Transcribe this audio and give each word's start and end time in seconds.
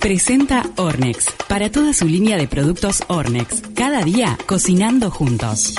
Presenta 0.00 0.62
Ornex. 0.76 1.34
Para 1.48 1.70
toda 1.70 1.92
su 1.92 2.06
línea 2.06 2.36
de 2.36 2.46
productos 2.46 3.02
Ornex. 3.08 3.62
Cada 3.74 4.02
día 4.02 4.38
cocinando 4.46 5.10
juntos. 5.10 5.74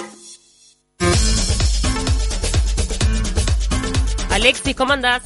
Alexis, 4.30 4.76
¿cómo 4.76 4.94
andás? 4.94 5.24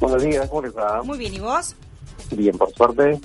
Buenos 0.00 0.22
días, 0.22 0.48
¿cómo 0.48 0.72
va? 0.72 1.02
Muy 1.02 1.18
bien, 1.18 1.34
¿y 1.34 1.40
vos? 1.40 1.76
Bien, 2.32 2.56
por 2.56 2.72
suerte. 2.72 3.20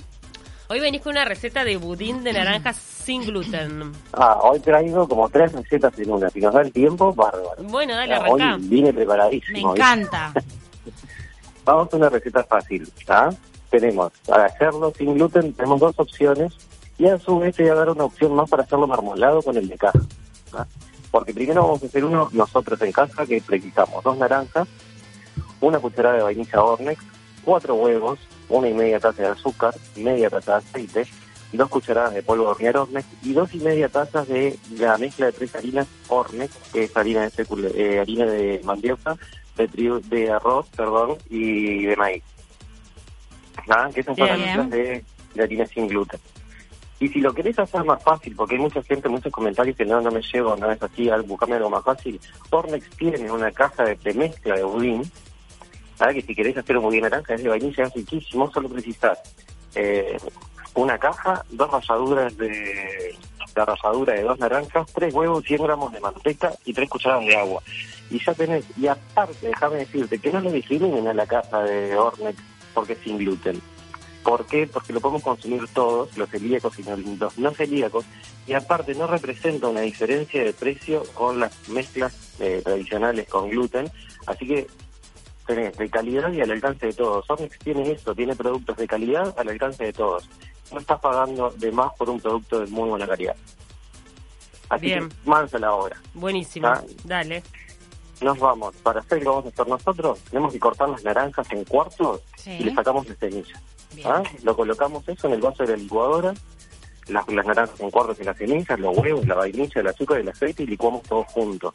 Hoy 0.68 0.80
venís 0.80 1.00
con 1.00 1.12
una 1.12 1.24
receta 1.24 1.64
de 1.64 1.76
budín 1.78 2.22
de 2.22 2.34
naranjas 2.34 2.76
sin 2.76 3.22
gluten. 3.24 3.90
Ah, 4.12 4.38
hoy 4.42 4.60
traigo 4.60 5.08
como 5.08 5.28
tres 5.30 5.52
recetas 5.52 5.98
en 5.98 6.10
una. 6.10 6.28
Si 6.28 6.40
nos 6.40 6.52
da 6.52 6.60
el 6.60 6.70
tiempo, 6.70 7.14
bárbaro. 7.14 7.54
Bueno, 7.62 7.94
dale, 7.94 8.14
Ah, 8.14 8.24
Hoy 8.28 8.40
arrancá. 8.42 8.56
vine 8.68 8.88
Me 8.88 8.92
preparadísimo. 8.92 9.72
¿viste? 9.72 9.80
encanta. 9.80 10.32
Vamos 11.64 11.92
a 11.92 11.96
una 11.96 12.08
receta 12.10 12.44
fácil, 12.44 12.90
¿está? 12.98 13.30
Tenemos, 13.70 14.12
para 14.26 14.46
hacerlo 14.46 14.92
sin 14.96 15.14
gluten, 15.14 15.52
tenemos 15.52 15.80
dos 15.80 15.94
opciones. 15.98 16.52
Y 16.98 17.06
a 17.06 17.18
su 17.18 17.38
vez 17.38 17.54
te 17.54 17.62
voy 17.62 17.70
a 17.72 17.74
dar 17.76 17.90
una 17.90 18.04
opción 18.04 18.34
más 18.34 18.50
para 18.50 18.64
hacerlo 18.64 18.86
marmolado 18.88 19.40
con 19.42 19.56
el 19.56 19.68
de 19.68 19.76
caja. 19.78 20.00
¿tá? 20.50 20.66
Porque 21.10 21.32
primero 21.32 21.62
vamos 21.62 21.82
a 21.82 21.86
hacer 21.86 22.04
uno 22.04 22.28
nosotros 22.32 22.80
en 22.82 22.90
casa, 22.92 23.24
que 23.24 23.40
precisamos 23.40 24.02
dos 24.02 24.16
naranjas, 24.18 24.66
una 25.60 25.78
cucharada 25.78 26.16
de 26.16 26.22
vainilla 26.22 26.62
Ornex, 26.62 27.00
cuatro 27.44 27.74
huevos, 27.76 28.18
una 28.48 28.68
y 28.68 28.74
media 28.74 28.98
taza 28.98 29.22
de 29.22 29.28
azúcar, 29.28 29.74
media 29.96 30.28
taza 30.28 30.52
de 30.52 30.58
aceite, 30.58 31.06
dos 31.52 31.68
cucharadas 31.68 32.14
de 32.14 32.22
polvo 32.22 32.44
de 32.44 32.50
hornear 32.50 32.76
Ornex 32.78 33.06
y 33.22 33.32
dos 33.32 33.54
y 33.54 33.58
media 33.60 33.88
tazas 33.88 34.26
de 34.28 34.58
la 34.78 34.98
mezcla 34.98 35.26
de 35.26 35.32
tres 35.32 35.54
harinas 35.54 35.86
Ornex, 36.08 36.52
que 36.72 36.84
es 36.84 36.96
harina 36.96 37.22
de, 37.22 37.30
fécula- 37.30 37.70
eh, 37.74 38.00
harina 38.00 38.26
de 38.26 38.60
mandioca, 38.64 39.16
de, 39.56 39.68
trigo- 39.70 40.00
de 40.00 40.30
arroz, 40.32 40.66
perdón, 40.76 41.16
y 41.30 41.84
de 41.86 41.96
maíz. 41.96 42.22
¿Ah? 43.68 43.88
Que 43.92 44.00
esas 44.00 44.16
son 44.16 44.28
las 44.28 44.38
mezclas 44.38 44.70
de, 44.70 45.04
de 45.34 45.42
harina 45.42 45.66
sin 45.66 45.88
gluten. 45.88 46.20
Y 47.00 47.08
si 47.08 47.20
lo 47.20 47.32
querés 47.32 47.58
hacer 47.58 47.84
más 47.84 48.02
fácil, 48.02 48.34
porque 48.34 48.56
hay 48.56 48.60
mucha 48.60 48.82
gente, 48.82 49.08
muchos 49.08 49.32
comentarios 49.32 49.76
que 49.76 49.84
no, 49.84 50.00
no 50.00 50.10
me 50.10 50.20
llevo, 50.20 50.56
no 50.56 50.70
es 50.70 50.82
así, 50.82 51.08
al 51.08 51.22
buscarme 51.22 51.56
algo 51.56 51.70
más 51.70 51.84
fácil, 51.84 52.20
Ornex 52.50 52.90
tiene 52.96 53.30
una 53.30 53.52
caja 53.52 53.84
de 53.84 53.94
premezcla 53.94 54.56
de 54.56 54.64
budín, 54.64 55.02
¿sabes? 55.96 56.16
que 56.16 56.22
si 56.22 56.34
querés 56.34 56.56
hacer 56.56 56.76
un 56.76 56.84
budín 56.84 57.02
naranja 57.02 57.34
es 57.34 57.42
de 57.44 57.50
vainilla, 57.50 57.84
es 57.84 57.94
riquísimo, 57.94 58.50
solo 58.50 58.68
precisás 58.68 59.18
eh, 59.76 60.18
una 60.74 60.98
caja, 60.98 61.44
dos 61.50 61.70
ralladuras 61.70 62.36
de 62.36 63.16
la 63.54 63.64
ralladura 63.64 64.14
de 64.14 64.22
dos 64.22 64.38
naranjas, 64.38 64.92
tres 64.92 65.14
huevos, 65.14 65.44
100 65.44 65.62
gramos 65.62 65.92
de 65.92 66.00
manteca 66.00 66.52
y 66.64 66.72
tres 66.72 66.88
cucharadas 66.88 67.26
de 67.26 67.36
agua. 67.36 67.62
Y 68.10 68.24
ya 68.24 68.34
tenés, 68.34 68.64
y 68.76 68.86
aparte, 68.86 69.48
déjame 69.48 69.76
decirte, 69.76 70.18
que 70.18 70.32
no 70.32 70.40
lo 70.40 70.50
discriminen 70.50 71.06
a 71.06 71.14
la 71.14 71.26
caja 71.26 71.62
de 71.62 71.96
Ornex 71.96 72.38
porque 72.78 72.92
es 72.92 73.00
sin 73.00 73.18
gluten. 73.18 73.60
¿Por 74.22 74.46
qué? 74.46 74.68
Porque 74.68 74.92
lo 74.92 75.00
podemos 75.00 75.22
consumir 75.22 75.66
todos, 75.74 76.16
los 76.16 76.30
celíacos 76.30 76.78
y 76.78 76.84
los 76.84 77.38
no 77.38 77.50
celíacos, 77.50 78.04
y 78.46 78.52
aparte 78.52 78.94
no 78.94 79.08
representa 79.08 79.66
una 79.66 79.80
diferencia 79.80 80.44
de 80.44 80.52
precio 80.52 81.02
con 81.14 81.40
las 81.40 81.68
mezclas 81.68 82.36
eh, 82.38 82.60
tradicionales 82.62 83.28
con 83.28 83.50
gluten, 83.50 83.90
así 84.26 84.46
que 84.46 84.66
tenés 85.44 85.76
de 85.76 85.90
calidad 85.90 86.32
y 86.32 86.40
al 86.40 86.52
alcance 86.52 86.86
de 86.86 86.92
todos. 86.92 87.28
Ornex 87.28 87.58
tiene 87.58 87.90
eso, 87.90 88.14
tiene 88.14 88.36
productos 88.36 88.76
de 88.76 88.86
calidad 88.86 89.34
al 89.36 89.48
alcance 89.48 89.84
de 89.84 89.92
todos. 89.92 90.28
No 90.72 90.78
estás 90.78 91.00
pagando 91.00 91.50
de 91.56 91.72
más 91.72 91.92
por 91.98 92.10
un 92.10 92.20
producto 92.20 92.60
de 92.60 92.66
muy 92.66 92.88
buena 92.88 93.08
calidad. 93.08 93.34
Así 94.68 94.86
Bien. 94.86 95.08
que 95.08 95.14
mansa 95.28 95.58
la 95.58 95.72
obra. 95.72 95.96
Buenísimo. 96.14 96.68
Ah. 96.68 96.84
Dale. 97.04 97.42
Nos 98.20 98.38
vamos. 98.38 98.74
Para 98.76 99.00
hacer 99.00 99.22
lo 99.22 99.30
vamos 99.36 99.46
a 99.46 99.48
hacer 99.48 99.68
nosotros, 99.68 100.20
tenemos 100.30 100.52
que 100.52 100.58
cortar 100.58 100.88
las 100.88 101.04
naranjas 101.04 101.50
en 101.52 101.64
cuartos 101.64 102.20
Sí. 102.36 102.50
y 102.58 102.64
le 102.64 102.74
sacamos 102.74 103.08
la 103.08 103.14
semilla. 103.14 103.60
¿ah? 104.04 104.22
Lo 104.42 104.56
colocamos 104.56 105.08
eso 105.08 105.28
en 105.28 105.34
el 105.34 105.40
vaso 105.40 105.62
de 105.64 105.70
la 105.70 105.76
licuadora, 105.76 106.34
las, 107.08 107.28
las 107.28 107.46
naranjas 107.46 107.80
en 107.80 107.90
cuartos 107.90 108.18
y 108.20 108.24
las 108.24 108.36
semillas, 108.36 108.78
los 108.78 108.96
huevos, 108.98 109.26
la 109.26 109.34
vainilla, 109.34 109.80
el 109.80 109.86
azúcar, 109.86 110.18
el 110.20 110.28
aceite 110.28 110.64
y 110.64 110.66
licuamos 110.66 111.02
todos 111.04 111.26
juntos. 111.28 111.74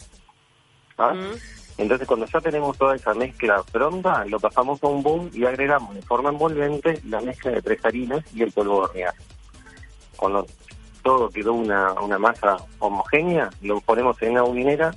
¿ah? 0.98 1.14
Mm. 1.14 1.36
Entonces 1.78 2.08
cuando 2.08 2.26
ya 2.28 2.40
tenemos 2.40 2.78
toda 2.78 2.96
esa 2.96 3.14
mezcla 3.14 3.64
pronta, 3.72 4.26
lo 4.26 4.40
pasamos 4.40 4.84
a 4.84 4.88
un 4.88 5.02
bowl 5.02 5.30
y 5.34 5.46
agregamos 5.46 5.96
de 5.96 6.02
forma 6.03 6.30
envolvente 6.30 7.02
la 7.08 7.20
mezcla 7.22 7.52
de 7.52 7.62
tres 7.62 7.84
harinas 7.84 8.24
y 8.34 8.44
el 8.44 8.52
polvo 8.52 8.74
de 8.74 8.86
hornear. 8.86 9.14
Cuando 10.18 10.46
todo 11.02 11.30
quedó 11.30 11.53
una, 11.53 11.94
una 11.94 12.20
masa 12.20 12.58
homogénea, 12.80 13.50
lo 13.62 13.82
ponemos 13.82 14.22
en 14.22 14.34
una 14.34 14.44
budinera 14.44 14.96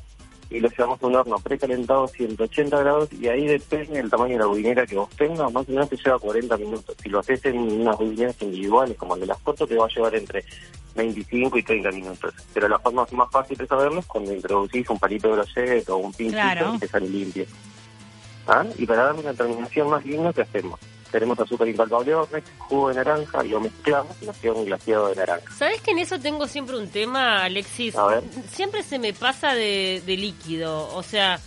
y 0.51 0.61
lo 0.61 0.69
llevamos 0.69 1.03
a 1.03 1.07
un 1.07 1.17
horno 1.17 1.39
precalentado 1.39 2.05
a 2.05 2.09
180 2.09 2.79
grados 2.79 3.13
y 3.13 3.29
ahí 3.29 3.47
depende 3.47 3.97
del 3.99 4.11
tamaño 4.11 4.35
de 4.35 4.39
la 4.41 4.47
budinera 4.47 4.87
que 4.87 4.97
vos 4.97 5.11
tengas, 5.11 5.53
más 5.53 5.69
o 5.69 5.73
menos 5.73 5.89
te 5.89 5.97
lleva 5.97 6.19
40 6.19 6.57
minutos. 6.57 6.97
Si 7.03 7.09
lo 7.09 7.19
haces 7.19 7.45
en 7.47 7.59
unas 7.59 7.97
budineras 7.99 8.41
individuales 8.41 8.97
como 8.97 9.15
el 9.15 9.21
de 9.21 9.27
las 9.27 9.41
fotos, 9.41 9.69
te 9.69 9.75
va 9.77 9.87
a 9.87 9.89
llevar 9.89 10.15
entre 10.15 10.45
25 10.95 11.59
y 11.59 11.63
30 11.63 11.91
minutos. 11.91 12.35
Pero 12.55 12.69
la 12.69 12.79
forma 12.79 13.07
más 13.13 13.31
fácil 13.31 13.57
de 13.59 13.67
saberlo 13.67 14.01
es 14.01 14.07
cuando 14.07 14.33
introducís 14.33 14.89
un 14.89 14.99
palito 14.99 15.29
de 15.29 15.35
brochette 15.35 15.89
o 15.91 15.97
un 15.99 16.13
pinchito 16.13 16.37
Claro. 16.41 16.75
y 16.75 16.79
te 16.79 16.89
sale 16.89 17.09
limpio. 17.09 17.45
¿Ah? 18.47 18.65
Y 18.79 18.87
para 18.87 19.05
darle 19.07 19.23
una 19.23 19.35
terminación 19.35 19.91
más 19.91 20.05
linda, 20.07 20.33
¿qué 20.33 20.43
hacemos? 20.43 20.79
Tenemos 21.11 21.39
azúcar 21.39 21.69
impalpable 21.69 22.15
jugo 22.59 22.89
de 22.89 22.95
naranja, 22.97 23.43
lo 23.45 23.61
mezclamos 23.61 24.17
y 24.21 24.27
nos 24.27 24.37
queda 24.39 24.53
un 24.53 24.65
glaseado 24.65 25.09
de 25.09 25.17
naranja. 25.17 25.55
¿Sabes 25.57 25.81
que 25.81 25.93
en 25.93 25.99
eso 25.99 26.19
tengo 26.19 26.47
siempre 26.47 26.77
un 26.77 26.89
tema, 26.89 27.45
Alexis? 27.45 27.95
A 27.97 28.07
ver. 28.07 28.25
Siempre 28.53 28.83
se 28.83 28.99
me 28.99 29.13
pasa 29.13 29.55
de, 29.55 30.03
de 30.05 30.17
líquido. 30.17 30.89
O 30.95 31.03
sea, 31.03 31.39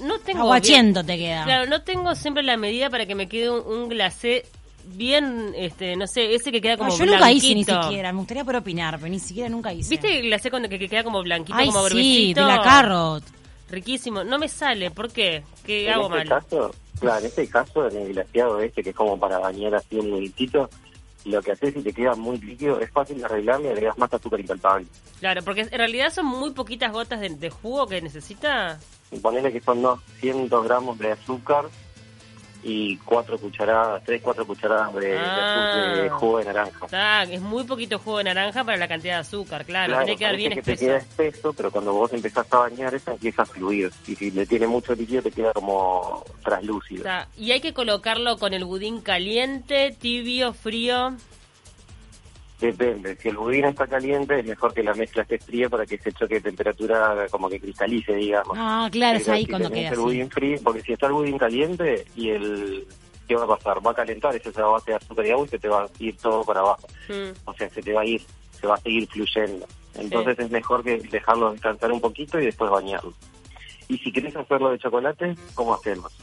no 0.00 0.18
tengo. 0.18 0.24
bien- 0.24 0.38
Aguachento 0.42 1.04
te 1.04 1.16
queda. 1.16 1.44
Claro, 1.44 1.66
no 1.70 1.82
tengo 1.82 2.14
siempre 2.14 2.42
la 2.42 2.56
medida 2.56 2.90
para 2.90 3.06
que 3.06 3.14
me 3.14 3.28
quede 3.28 3.50
un, 3.50 3.66
un 3.66 3.88
glacé 3.88 4.44
bien, 4.84 5.52
este, 5.56 5.96
no 5.96 6.06
sé, 6.06 6.34
ese 6.34 6.50
que 6.50 6.60
queda 6.60 6.72
No, 6.76 6.78
como 6.86 6.96
yo 6.98 7.04
nunca 7.06 7.30
hice 7.30 7.54
ni 7.54 7.64
siquiera. 7.64 8.12
Me 8.12 8.18
gustaría 8.18 8.44
poder 8.44 8.60
opinar, 8.60 8.96
pero 8.98 9.10
ni 9.10 9.18
siquiera 9.20 9.48
nunca 9.48 9.72
hice. 9.72 9.90
¿Viste 9.90 10.18
el 10.18 10.26
glacé 10.26 10.50
cuando 10.50 10.68
que, 10.68 10.78
que 10.78 10.88
queda 10.88 11.04
como 11.04 11.22
blanquito, 11.22 11.58
Ay, 11.58 11.66
como 11.68 11.88
sí, 11.88 12.32
de 12.34 12.40
la 12.42 12.62
carrot. 12.62 13.22
Riquísimo. 13.70 14.24
No 14.24 14.38
me 14.38 14.48
sale. 14.48 14.90
¿Por 14.90 15.10
qué? 15.12 15.42
¿Qué 15.64 15.88
En 15.88 15.92
hago 15.94 16.04
este 16.14 16.16
mal? 16.24 16.28
caso, 16.42 16.74
claro, 16.98 17.20
en 17.20 17.26
este 17.26 17.48
caso, 17.48 17.88
en 17.88 17.96
el 17.96 18.12
glaseado 18.12 18.60
este, 18.60 18.82
que 18.82 18.90
es 18.90 18.96
como 18.96 19.18
para 19.18 19.38
bañar 19.38 19.74
así 19.74 19.98
un 19.98 20.12
minutito, 20.12 20.68
lo 21.24 21.42
que 21.42 21.52
haces 21.52 21.74
si 21.74 21.82
te 21.82 21.92
queda 21.92 22.14
muy 22.14 22.38
líquido, 22.38 22.80
es 22.80 22.90
fácil 22.90 23.18
de 23.18 23.24
arreglar, 23.24 23.60
le 23.60 23.70
agregas 23.70 23.98
más 23.98 24.12
azúcar 24.12 24.40
impalpable. 24.40 24.86
Claro, 25.20 25.42
porque 25.42 25.62
en 25.62 25.70
realidad 25.70 26.12
son 26.12 26.26
muy 26.26 26.50
poquitas 26.52 26.92
gotas 26.92 27.20
de, 27.20 27.30
de 27.30 27.50
jugo 27.50 27.86
que 27.86 28.00
necesita. 28.00 28.78
Y 29.10 29.18
ponele 29.18 29.52
que 29.52 29.60
son 29.60 29.82
200 29.82 30.64
gramos 30.64 30.98
de 30.98 31.12
azúcar 31.12 31.66
y 32.62 32.96
cuatro 32.98 33.38
cucharadas, 33.38 34.02
tres, 34.04 34.20
cuatro 34.22 34.46
cucharadas 34.46 34.92
de, 34.94 35.08
de 35.10 35.18
Ah. 35.18 35.94
azu- 35.96 36.02
de 36.02 36.10
jugo 36.10 36.38
de 36.38 36.44
naranja. 36.46 36.84
Está, 36.86 37.22
es 37.22 37.40
muy 37.40 37.64
poquito 37.64 37.98
jugo 37.98 38.18
de 38.18 38.24
naranja 38.24 38.64
para 38.64 38.76
la 38.76 38.88
cantidad 38.88 39.14
de 39.14 39.20
azúcar, 39.20 39.64
claro. 39.64 39.92
Claro, 39.92 40.04
tiene 40.04 40.16
que 40.16 40.24
quedar 40.24 40.36
bien 40.36 40.50
que 40.54 40.62
te 40.62 40.72
espeso. 40.72 40.86
queda 40.86 40.96
espeso, 40.98 41.52
pero 41.52 41.70
cuando 41.70 41.92
vos 41.92 42.12
empezás 42.12 42.46
a 42.52 42.58
bañar, 42.58 42.94
eso 42.94 43.12
empieza 43.12 43.42
a 43.42 43.46
fluir. 43.46 43.90
Y 44.06 44.14
si 44.16 44.30
le 44.32 44.44
tiene 44.46 44.66
mucho 44.66 44.94
líquido, 44.94 45.22
te 45.22 45.30
queda 45.30 45.52
como 45.52 46.24
traslúcido. 46.44 47.04
Y 47.36 47.52
hay 47.52 47.60
que 47.60 47.72
colocarlo 47.72 48.38
con 48.38 48.52
el 48.54 48.64
budín 48.64 49.00
caliente, 49.00 49.96
tibio, 50.00 50.52
frío. 50.52 51.14
Depende, 52.60 53.16
si 53.16 53.28
el 53.28 53.36
budín 53.36 53.66
está 53.66 53.86
caliente, 53.86 54.40
es 54.40 54.46
mejor 54.46 54.74
que 54.74 54.82
la 54.82 54.92
mezcla 54.92 55.22
esté 55.22 55.38
fría 55.38 55.68
para 55.68 55.86
que 55.86 55.94
ese 55.94 56.12
choque 56.12 56.34
de 56.34 56.40
temperatura 56.40 57.26
como 57.30 57.48
que 57.48 57.60
cristalice, 57.60 58.14
digamos. 58.14 58.56
Ah, 58.58 58.88
claro, 58.90 59.18
es 59.18 59.28
ahí 59.28 59.44
si 59.44 59.50
cuando 59.50 59.70
queda 59.70 59.88
el 59.88 59.94
así. 59.94 60.02
budín 60.02 60.30
frío, 60.30 60.58
porque 60.64 60.82
si 60.82 60.92
está 60.92 61.06
el 61.06 61.12
budín 61.12 61.38
caliente 61.38 62.04
y 62.16 62.30
el... 62.30 62.86
¿Qué 63.28 63.36
va 63.36 63.44
a 63.44 63.58
pasar? 63.58 63.86
Va 63.86 63.90
a 63.90 63.94
calentar, 63.94 64.34
eso 64.34 64.50
se 64.50 64.62
va 64.62 64.68
a 64.68 64.72
base 64.72 64.90
de 64.90 64.96
azúcar 64.96 65.26
y 65.26 65.30
agua 65.30 65.44
y 65.44 65.48
se 65.48 65.58
te 65.58 65.68
va 65.68 65.82
a 65.82 65.88
ir 65.98 66.16
todo 66.16 66.44
para 66.44 66.60
abajo. 66.60 66.88
Mm. 67.08 67.30
O 67.44 67.52
sea, 67.52 67.68
se 67.68 67.82
te 67.82 67.92
va 67.92 68.00
a 68.00 68.06
ir, 68.06 68.22
se 68.58 68.66
va 68.66 68.74
a 68.74 68.80
seguir 68.80 69.06
fluyendo. 69.06 69.66
Entonces 69.94 70.38
es 70.38 70.50
mejor 70.50 70.82
que 70.82 70.98
dejarlo 70.98 71.52
descansar 71.52 71.92
un 71.92 72.00
poquito 72.00 72.40
y 72.40 72.46
después 72.46 72.70
bañarlo. 72.70 73.12
Y 73.88 73.98
si 73.98 74.10
querés 74.12 74.34
hacerlo 74.34 74.70
de 74.70 74.78
chocolate, 74.78 75.36
¿cómo 75.54 75.74
hacemos? 75.74 76.16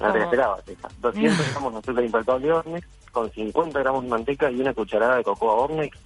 No 0.00 0.12
te 0.12 0.18
la 0.18 0.24
esperabas 0.24 0.68
esa. 0.68 0.88
200 1.00 1.50
gramos 1.50 1.72
de 1.72 1.78
azúcar 1.78 2.04
impalpable 2.04 2.52
Ornex, 2.52 2.86
con 3.10 3.30
50 3.30 3.78
gramos 3.78 4.04
de 4.04 4.10
manteca 4.10 4.50
y 4.50 4.60
una 4.60 4.74
cucharada 4.74 5.16
de 5.16 5.24
cocoa 5.24 5.54
Ornex. 5.54 5.96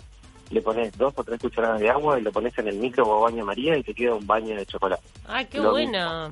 Le 0.50 0.60
pones 0.60 0.96
dos 0.98 1.14
o 1.16 1.24
tres 1.24 1.40
cucharadas 1.40 1.80
de 1.80 1.90
agua 1.90 2.18
y 2.18 2.22
lo 2.22 2.30
pones 2.30 2.56
en 2.58 2.68
el 2.68 2.76
micro 2.76 3.08
o 3.08 3.22
baño 3.22 3.44
María 3.44 3.76
y 3.76 3.82
te 3.82 3.94
queda 3.94 4.14
un 4.14 4.26
baño 4.26 4.54
de 4.54 4.66
chocolate. 4.66 5.02
Ay, 5.26 5.46
qué 5.46 5.58
Lo 5.58 5.70
bueno. 5.70 6.30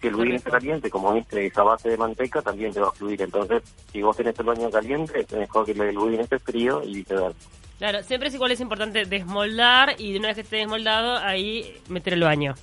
Si 0.00 0.08
el 0.08 0.14
budín 0.14 0.34
está 0.34 0.50
caliente, 0.50 0.90
como 0.90 1.14
viste, 1.14 1.46
esa 1.46 1.62
base 1.62 1.88
de 1.88 1.96
manteca 1.96 2.42
también 2.42 2.72
te 2.72 2.80
va 2.80 2.88
a 2.88 2.92
fluir. 2.92 3.20
Entonces, 3.22 3.62
si 3.90 4.02
vos 4.02 4.16
tenés 4.16 4.38
el 4.38 4.44
baño 4.44 4.70
caliente, 4.70 5.20
es 5.20 5.32
mejor 5.32 5.64
que 5.64 5.72
el 5.72 5.96
budín 5.96 6.20
esté 6.20 6.38
frío 6.38 6.82
y 6.84 6.96
viceversa. 6.96 7.48
Claro, 7.78 8.02
siempre 8.02 8.28
es 8.28 8.34
igual, 8.34 8.52
es 8.52 8.60
importante 8.60 9.04
desmoldar 9.04 9.96
y 9.98 10.12
de 10.12 10.18
una 10.18 10.28
vez 10.28 10.36
que 10.36 10.42
esté 10.42 10.56
desmoldado, 10.56 11.16
ahí 11.18 11.80
meter 11.88 12.14
el 12.14 12.22
baño. 12.22 12.54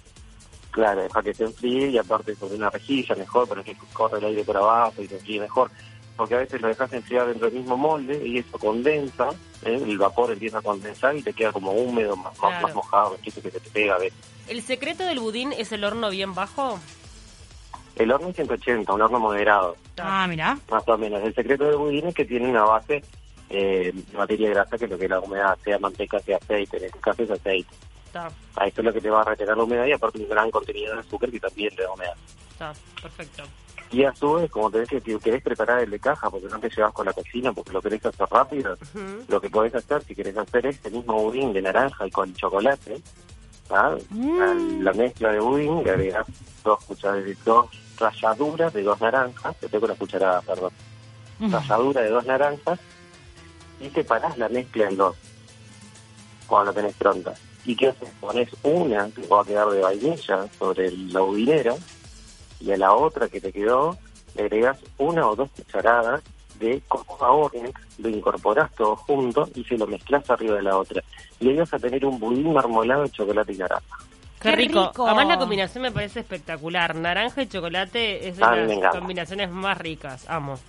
Claro, 0.73 1.01
deja 1.03 1.21
que 1.21 1.33
se 1.35 1.43
enfríe 1.45 1.87
y 1.89 1.97
aparte 1.99 2.35
sobre 2.35 2.55
una 2.55 2.69
rejilla 2.69 3.15
mejor 3.15 3.47
para 3.47 3.63
que 3.63 3.77
corra 3.93 4.17
el 4.17 4.25
aire 4.25 4.43
por 4.43 4.57
abajo 4.57 5.01
y 5.01 5.07
se 5.07 5.15
enfríe 5.15 5.39
mejor. 5.39 5.69
Porque 6.17 6.35
a 6.35 6.39
veces 6.39 6.61
lo 6.61 6.67
dejas 6.67 6.91
enfriar 6.93 7.27
dentro 7.27 7.47
del 7.49 7.59
mismo 7.59 7.77
molde 7.77 8.21
y 8.27 8.39
eso 8.39 8.57
condensa, 8.57 9.29
¿eh? 9.63 9.79
el 9.85 9.97
vapor 9.97 10.31
empieza 10.31 10.57
a 10.57 10.61
condensar 10.61 11.15
y 11.15 11.21
te 11.23 11.31
queda 11.33 11.51
como 11.51 11.71
húmedo, 11.71 12.15
más, 12.15 12.33
más- 12.33 12.39
Claro. 12.39 12.67
más 12.67 12.75
mojado, 12.75 13.17
que 13.23 13.31
se 13.31 13.41
te 13.41 13.51
pega 13.69 13.95
a 13.95 13.99
veces. 13.99 14.17
¿El 14.47 14.61
secreto 14.63 15.03
del 15.05 15.19
budín 15.19 15.53
es 15.53 15.71
el 15.71 15.83
horno 15.83 16.09
bien 16.09 16.33
bajo? 16.35 16.79
El 17.95 18.11
horno 18.11 18.29
es 18.29 18.35
180, 18.35 18.91
un 18.93 19.01
horno 19.01 19.19
moderado, 19.19 19.75
Ah, 19.99 20.25
mira. 20.27 20.57
más 20.71 20.87
o 20.87 20.97
menos. 20.97 21.21
El 21.23 21.35
secreto 21.35 21.65
del 21.65 21.77
budín 21.77 22.07
es 22.07 22.15
que 22.15 22.25
tiene 22.25 22.49
una 22.49 22.63
base 22.63 23.03
eh, 23.49 23.91
de 23.93 24.17
materia 24.17 24.49
grasa, 24.49 24.77
que 24.79 24.85
es 24.85 24.91
lo 24.91 24.97
que 24.97 25.03
es 25.05 25.09
la 25.11 25.19
humedad, 25.19 25.55
sea 25.63 25.77
manteca, 25.77 26.17
sea 26.19 26.37
aceite, 26.37 26.77
en 26.77 26.85
este 26.85 26.99
caso 26.99 27.21
es 27.23 27.29
aceite. 27.31 27.69
Está, 28.13 28.29
A 28.57 28.67
esto 28.67 28.81
es 28.81 28.85
lo 28.85 28.93
que 28.93 29.01
te 29.01 29.09
va 29.09 29.21
a 29.21 29.23
retener 29.23 29.57
la 29.57 29.63
humedad 29.63 29.87
y 29.87 29.91
aparte 29.91 30.19
un 30.19 30.29
gran 30.29 30.51
contenido 30.51 30.93
de 30.93 30.99
azúcar 30.99 31.31
que 31.31 31.39
también 31.39 31.75
te 31.75 31.81
da 31.81 31.91
humedad. 31.91 32.13
está, 32.51 32.71
perfecto. 33.01 33.43
Y 33.91 34.03
a 34.03 34.13
su 34.13 34.33
vez, 34.33 34.51
como 34.51 34.69
te 34.69 34.81
decía, 34.81 34.99
si 34.99 35.17
querés 35.17 35.41
preparar 35.41 35.79
el 35.79 35.89
de 35.89 35.99
caja 35.99 36.29
porque 36.29 36.47
no 36.47 36.59
te 36.59 36.69
llevas 36.69 36.93
con 36.93 37.07
la 37.07 37.13
cocina, 37.13 37.51
porque 37.53 37.71
lo 37.71 37.81
querés 37.81 38.05
hacer 38.05 38.27
rápido, 38.29 38.77
lo 39.27 39.41
que 39.41 39.49
podés 39.49 39.73
hacer, 39.73 40.03
si 40.03 40.13
querés 40.13 40.37
hacer 40.37 40.67
este 40.67 40.91
mismo 40.91 41.23
budín 41.23 41.53
de 41.53 41.63
naranja 41.63 42.05
y 42.05 42.11
con 42.11 42.31
chocolate, 42.35 43.01
¿ah? 43.71 43.95
Mm. 44.11 44.83
La 44.83 44.93
mezcla 44.93 45.31
de 45.31 45.39
budín 45.39 45.83
le 45.83 45.89
agregás 45.89 46.27
dos 46.63 46.83
cucharadas, 46.85 47.25
dos 47.43 47.65
ralladuras 47.97 48.73
de 48.73 48.83
dos 48.83 49.01
naranjas, 49.01 49.57
te 49.57 49.69
tengo 49.69 49.85
una 49.85 49.95
cucharada, 49.95 50.41
perdón, 50.41 50.71
ralladura 51.39 52.01
de 52.01 52.09
dos 52.09 52.25
naranjas, 52.27 52.79
y 53.79 53.89
separás 53.89 54.37
la 54.37 54.49
mezcla 54.49 54.87
en 54.87 54.97
dos, 54.97 55.15
cuando 56.45 56.71
la 56.71 56.75
tenés 56.75 56.95
pronta. 56.95 57.33
¿Y 57.65 57.75
qué 57.75 57.87
haces? 57.87 58.09
Pones 58.19 58.49
una 58.63 59.09
que 59.11 59.25
va 59.27 59.41
a 59.41 59.45
quedar 59.45 59.69
de 59.69 59.81
vainilla 59.81 60.47
sobre 60.57 60.91
la 60.91 61.21
budinera, 61.21 61.75
y 62.59 62.71
a 62.71 62.77
la 62.77 62.93
otra 62.93 63.27
que 63.27 63.41
te 63.41 63.51
quedó 63.51 63.97
le 64.35 64.43
agregas 64.43 64.79
una 64.97 65.27
o 65.27 65.35
dos 65.35 65.49
cucharadas 65.51 66.23
de 66.59 66.81
cocoa 66.87 67.31
Ornex, 67.31 67.79
lo 67.99 68.09
incorporás 68.09 68.73
todo 68.75 68.95
junto 68.95 69.49
y 69.55 69.63
se 69.63 69.77
lo 69.77 69.85
mezclas 69.85 70.29
arriba 70.29 70.55
de 70.55 70.63
la 70.63 70.77
otra. 70.77 71.03
Y 71.39 71.49
ahí 71.49 71.57
vas 71.57 71.73
a 71.73 71.79
tener 71.79 72.05
un 72.05 72.19
budín 72.19 72.53
marmolado 72.53 73.03
de 73.03 73.09
chocolate 73.09 73.53
y 73.53 73.57
naranja. 73.57 73.97
Qué, 74.39 74.49
Qué 74.49 74.55
rico. 74.55 74.87
rico. 74.87 75.05
Además 75.07 75.27
la 75.27 75.37
combinación 75.37 75.83
me 75.83 75.91
parece 75.91 76.21
espectacular. 76.21 76.95
Naranja 76.95 77.43
y 77.43 77.47
chocolate 77.47 78.27
es 78.27 78.37
de 78.37 78.77
las 78.81 78.95
combinaciones 78.95 79.49
más 79.51 79.77
ricas. 79.77 80.29
Amo. 80.29 80.59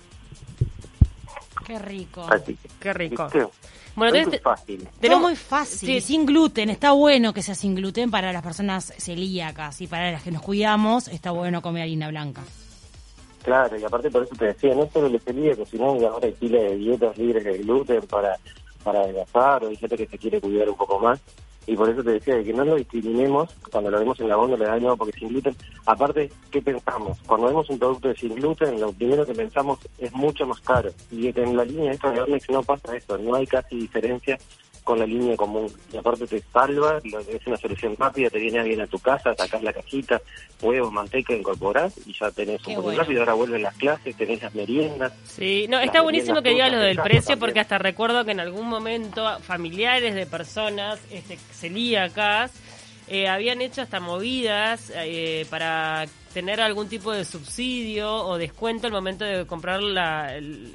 Qué 1.65 1.79
rico. 1.79 2.25
Así 2.29 2.55
que, 2.55 2.69
Qué 2.79 2.93
rico. 2.93 3.23
¿viste? 3.25 3.47
Bueno, 3.95 4.11
Muy 4.11 4.19
entonces- 4.19 4.41
fácil. 4.41 4.87
Tenemos- 4.99 5.23
muy 5.23 5.35
fácil, 5.35 5.89
Sí. 5.89 6.01
sin 6.01 6.25
gluten. 6.25 6.69
Está 6.69 6.91
bueno 6.91 7.33
que 7.33 7.41
sea 7.41 7.55
sin 7.55 7.75
gluten 7.75 8.11
para 8.11 8.31
las 8.33 8.43
personas 8.43 8.93
celíacas 8.97 9.79
y 9.81 9.87
para 9.87 10.11
las 10.11 10.21
que 10.23 10.31
nos 10.31 10.41
cuidamos. 10.41 11.07
Está 11.07 11.31
bueno 11.31 11.61
comer 11.61 11.83
harina 11.83 12.09
blanca. 12.09 12.41
Claro, 13.43 13.77
y 13.77 13.83
aparte 13.83 14.09
por 14.09 14.23
eso 14.23 14.35
te 14.35 14.45
decía, 14.45 14.73
no 14.75 14.89
solo 14.91 15.07
el 15.07 15.19
celíaco, 15.21 15.65
sino 15.65 15.97
que 15.97 16.05
ahora 16.05 16.25
hay 16.27 16.33
pila 16.33 16.59
de 16.59 16.75
dietas 16.77 17.17
libres 17.17 17.43
de 17.43 17.57
gluten 17.59 18.01
para, 18.07 18.37
para 18.83 19.01
adelgazar, 19.01 19.63
o 19.63 19.67
hay 19.69 19.75
gente 19.75 19.95
que 19.97 20.07
se 20.07 20.17
quiere 20.17 20.41
cuidar 20.41 20.67
un 20.69 20.75
poco 20.75 20.99
más. 20.99 21.19
Y 21.67 21.75
por 21.75 21.89
eso 21.89 22.03
te 22.03 22.11
decía 22.11 22.35
de 22.35 22.43
que 22.43 22.53
no 22.53 22.63
lo 22.63 22.75
discriminemos 22.75 23.55
cuando 23.71 23.89
lo 23.89 23.99
vemos 23.99 24.19
en 24.19 24.29
la 24.29 24.35
góndola 24.35 24.73
de 24.73 24.81
no, 24.81 24.95
porque 24.95 25.17
sin 25.17 25.29
gluten. 25.29 25.55
Aparte, 25.85 26.31
¿qué 26.51 26.61
pensamos? 26.61 27.17
Cuando 27.25 27.47
vemos 27.47 27.69
un 27.69 27.79
producto 27.79 28.07
de 28.07 28.15
sin 28.15 28.35
gluten, 28.35 28.79
lo 28.79 28.91
primero 28.91 29.25
que 29.25 29.33
pensamos 29.33 29.79
es 29.97 30.11
mucho 30.13 30.45
más 30.45 30.59
caro. 30.61 30.91
Y 31.11 31.27
en 31.27 31.57
la 31.57 31.65
línea 31.65 31.91
esta 31.91 32.11
de 32.11 32.21
Ornex 32.21 32.49
no 32.49 32.63
pasa 32.63 32.95
eso, 32.95 33.17
no 33.17 33.35
hay 33.35 33.47
casi 33.47 33.77
diferencia 33.77 34.37
con 34.85 34.99
la 34.99 35.05
línea 35.05 35.35
común. 35.35 35.67
Y 35.91 35.97
aparte 35.97 36.25
te 36.27 36.41
salva, 36.53 37.01
es 37.03 37.47
una 37.47 37.57
solución 37.57 37.95
rápida, 37.97 38.29
te 38.29 38.39
viene 38.39 38.59
alguien 38.59 38.79
a 38.81 38.87
tu 38.87 38.99
casa, 38.99 39.33
sacás 39.35 39.61
la 39.63 39.73
cajita, 39.73 40.21
huevos, 40.61 40.93
manteca, 40.93 41.33
incorporás 41.33 41.93
y 42.05 42.13
ya 42.17 42.31
tenés 42.31 42.61
Qué 42.61 42.69
un 42.69 42.75
poco 42.75 42.85
bueno. 42.89 43.01
rápido. 43.01 43.19
Ahora 43.21 43.33
vuelven 43.33 43.63
las 43.63 43.75
clases, 43.75 44.15
tenés 44.15 44.41
las 44.43 44.53
meriendas. 44.55 45.11
Sí, 45.25 45.65
no, 45.67 45.79
está 45.79 46.01
buenísimo 46.01 46.41
que 46.41 46.51
digas 46.51 46.71
lo 46.71 46.79
del 46.79 46.97
precio 47.01 47.21
también. 47.21 47.39
porque 47.39 47.59
hasta 47.59 47.77
recuerdo 47.79 48.23
que 48.23 48.31
en 48.31 48.39
algún 48.39 48.69
momento 48.69 49.27
familiares 49.41 50.13
de 50.13 50.25
personas 50.27 50.99
este, 51.11 51.37
celíacas 51.51 52.51
eh, 53.07 53.27
habían 53.27 53.61
hecho 53.61 53.81
hasta 53.81 53.99
movidas 53.99 54.91
eh, 54.95 55.45
para 55.49 56.05
tener 56.33 56.61
algún 56.61 56.89
tipo 56.89 57.11
de 57.11 57.25
subsidio 57.25 58.13
o 58.13 58.37
descuento 58.37 58.85
al 58.87 58.93
momento 58.93 59.25
de 59.25 59.45
comprar 59.47 59.81
la, 59.81 60.35
el- 60.35 60.73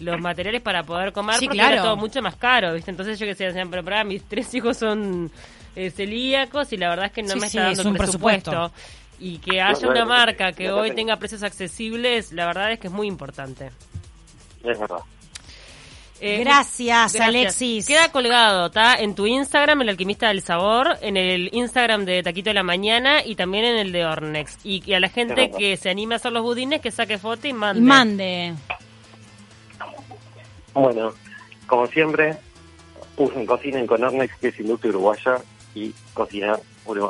los 0.00 0.20
materiales 0.20 0.60
para 0.62 0.82
poder 0.82 1.12
comer 1.12 1.36
Sí, 1.36 1.46
porque 1.46 1.58
claro. 1.58 1.74
era 1.74 1.82
todo 1.82 1.96
mucho 1.96 2.20
más 2.22 2.36
caro, 2.36 2.74
¿viste? 2.74 2.90
Entonces 2.90 3.18
yo 3.18 3.26
que 3.26 3.34
sé, 3.34 3.44
decían, 3.44 3.70
pero 3.70 3.84
para 3.84 4.02
mis 4.04 4.22
tres 4.24 4.52
hijos 4.54 4.76
son 4.76 5.30
eh, 5.76 5.90
celíacos 5.90 6.72
y 6.72 6.76
la 6.76 6.88
verdad 6.88 7.06
es 7.06 7.12
que 7.12 7.22
no 7.22 7.34
Sí, 7.34 7.40
me 7.40 7.48
sí, 7.48 7.56
está 7.58 7.62
dando 7.68 7.80
es 7.82 7.86
un 7.86 7.94
presupuesto. 7.96 8.50
presupuesto. 8.50 8.80
Y 9.20 9.38
que 9.38 9.60
haya 9.60 9.86
una 9.88 10.04
marca 10.06 10.52
que 10.52 10.70
hoy 10.70 10.92
tenga 10.94 11.16
precios 11.16 11.42
accesibles, 11.42 12.32
la 12.32 12.46
verdad 12.46 12.72
es 12.72 12.78
que 12.80 12.86
es 12.86 12.92
muy 12.92 13.06
importante. 13.06 13.66
Es 14.64 14.78
verdad. 14.78 15.00
Eh, 16.22 16.40
Gracias, 16.44 17.16
Alexis. 17.18 17.86
Queda 17.86 18.10
colgado, 18.12 18.66
¿está? 18.66 18.96
En 18.96 19.14
tu 19.14 19.26
Instagram, 19.26 19.80
El 19.82 19.88
Alquimista 19.90 20.28
del 20.28 20.42
Sabor, 20.42 20.98
en 21.00 21.16
el 21.16 21.48
Instagram 21.52 22.04
de 22.04 22.22
Taquito 22.22 22.50
de 22.50 22.54
la 22.54 22.62
Mañana 22.62 23.24
y 23.24 23.36
también 23.36 23.64
en 23.64 23.76
el 23.78 23.92
de 23.92 24.04
Ornex. 24.04 24.58
Y, 24.64 24.82
y 24.84 24.92
a 24.94 25.00
la 25.00 25.08
gente 25.08 25.50
que 25.50 25.78
se 25.78 25.88
anime 25.88 26.14
a 26.14 26.16
hacer 26.16 26.32
los 26.32 26.42
budines, 26.42 26.82
que 26.82 26.90
saque 26.90 27.16
foto 27.16 27.48
y 27.48 27.54
mande. 27.54 27.80
Y 27.80 27.84
mande. 27.84 28.54
Bueno, 30.80 31.12
como 31.66 31.86
siempre, 31.86 32.36
usen, 33.16 33.46
cocinen 33.46 33.86
con 33.86 34.02
Ornex, 34.02 34.34
que 34.36 34.48
es 34.48 34.60
industria 34.60 34.90
uruguaya, 34.90 35.36
y 35.74 35.92
cocinar, 36.14 36.60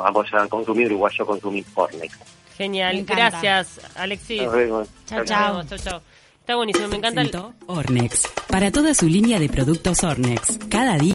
apoyar, 0.05 0.47
consumir 0.49 0.87
uruguayo, 0.87 1.25
consumir 1.25 1.65
Ornex. 1.73 2.17
Genial. 2.57 3.03
Gracias, 3.05 3.79
Alexis. 3.95 4.43
Nos 4.43 4.53
vemos. 4.53 4.87
Chao, 5.07 5.25
chao. 5.25 5.63
chau, 5.63 5.77
chau. 5.79 6.01
Está 6.39 6.55
buenísimo, 6.55 6.87
me 6.89 6.97
encanta. 6.97 7.21
el- 7.21 7.31
Ornex. 7.67 8.27
Para 8.47 8.71
toda 8.71 8.93
su 8.93 9.07
línea 9.07 9.39
de 9.39 9.47
productos 9.47 10.03
Ornex. 10.03 10.59
Cada 10.69 10.97
día. 10.97 11.09